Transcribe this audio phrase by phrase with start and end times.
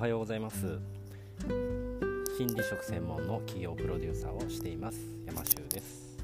[0.00, 0.80] はようございます。
[2.38, 4.98] 心理職専門の企業プロデューサーをしています。
[5.26, 6.16] 山修です。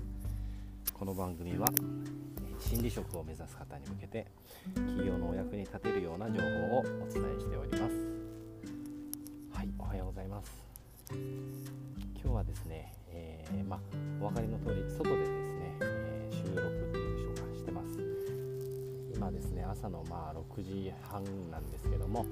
[0.94, 1.66] この番組は
[2.58, 4.26] 心理職を目指す方に向けて
[4.74, 7.82] 企業のお役に立てるような情報をお伝えしております。
[9.52, 10.50] はいおはようございます。
[11.10, 11.18] 今
[12.22, 13.78] 日はですね、えー、ま
[14.22, 17.88] お分かりの通り外でですね、えー、収録っていうんでしょうかしてます。
[19.14, 22.24] 今ですね朝のまあ6時半なんですけども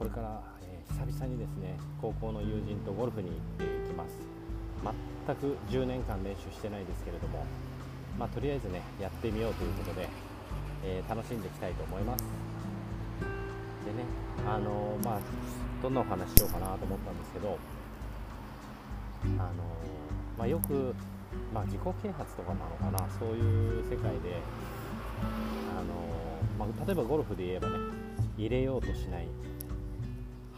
[0.00, 4.16] これから、えー、久々にですね高校の友人とゴルフに行ってきます。
[4.80, 7.44] 全く10年間練習してないですけれども
[8.18, 10.08] まあ、とりあえずねやってみようということで、
[10.84, 12.24] えー、楽しんでいきたいと思います。
[13.84, 14.04] でね
[14.46, 15.20] あの、まあ
[15.82, 17.58] どんなお話しようかなと思ったんですけど
[19.24, 19.48] あの、
[20.38, 20.94] まあ、よく、
[21.54, 24.40] まあ、自己啓発とかなのかなそういう世界で
[25.78, 27.78] あのまあ、例えばゴルフで言えばね
[28.36, 29.28] 入れようとしない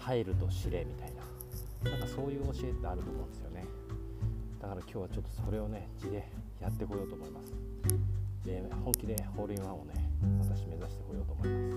[0.02, 1.22] 入ると知れみたいな。
[1.90, 3.64] なんかそういう教えってあると思うんですよね。
[4.60, 6.28] だから今日はちょっとそれをね字で
[6.60, 7.52] やってこようと思います。
[8.44, 9.94] で本気でホールインワンをね
[10.40, 11.76] 私目指してこようと思いま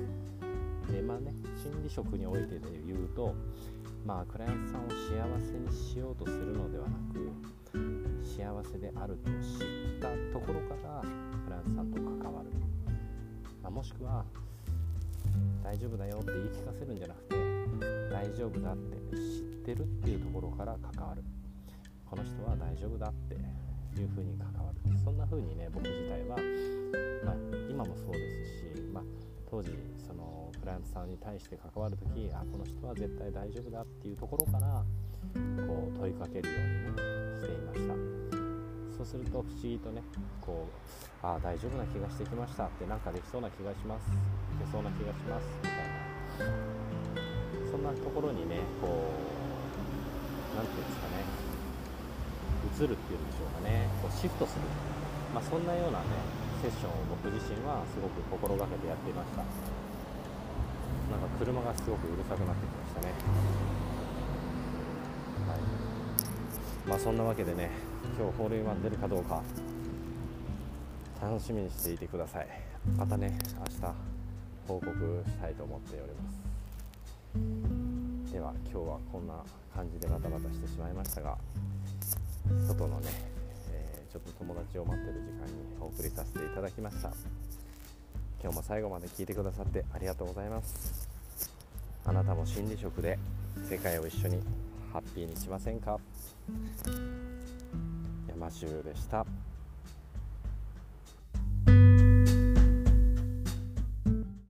[0.87, 0.91] す。
[0.91, 3.33] でまあね心理職においてで言うと
[4.05, 7.31] まあクライアントさんを幸せにしようとするのではなく
[8.23, 11.01] 幸せであると知ったところから
[11.45, 12.49] クライアントさんと関わる、
[13.63, 14.23] まあ、もしくは
[15.63, 17.44] 大丈夫だよって言い聞かせるんじゃなくて
[18.35, 21.23] 丈夫だって知ってるっていうところから関わる。
[22.05, 23.33] この人は大丈夫だって
[23.99, 24.99] いうふうに関わる。
[25.03, 26.37] そんな風にね僕自体は、
[27.23, 27.35] まあ、
[27.69, 29.03] 今もそうですし、まあ、
[29.49, 34.83] 当時そのクライアントさんに対して関わる時あこの人は絶対大丈夫だっていうところから
[35.67, 37.95] こう問いかけるように、ね、していました。
[38.97, 40.01] そうすると不思議とね
[40.39, 44.07] こうあ大丈夫な気がしてきましたってなんかできそうな気がします。
[44.09, 45.47] いけそうな気がします。
[45.63, 46.74] みたいな。
[47.85, 51.21] なところにねこう何て言うんですかね
[52.65, 54.65] 移るっていうんでしょうかねこうシフトする、
[55.33, 56.05] まあ、そんなようなね
[56.65, 59.45] セッションを僕自身はすごく心がけてやっていました。
[61.05, 63.13] なんか車がすごくうるさくなってきましたね。
[65.47, 65.59] はい。
[66.89, 67.69] まあそんなわけでね
[68.17, 69.43] 今日ホールインワン出るかどうか
[71.21, 72.47] 楽しみにしていてください。
[72.97, 73.93] またね明日
[74.67, 76.39] 報告したいと思っております。
[78.31, 79.33] では今日はこんな
[79.73, 81.37] 感じでバタバタしてしまいましたが
[82.67, 83.09] 外のね、
[83.71, 87.11] えー、ちょっと友達を待ってる時間にお送りさせていただきました。
[88.43, 91.07] 今日も最後まで聞いてくださってありがとうございます。
[92.05, 93.17] あなたも心理職で
[93.67, 94.39] 世界を一緒に
[94.93, 95.97] ハッピーにしませんか？
[98.29, 99.25] 山州でした。